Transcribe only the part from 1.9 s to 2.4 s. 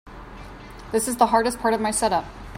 setup.